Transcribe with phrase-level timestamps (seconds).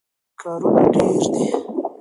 [0.39, 1.45] کارونه ډېر دي.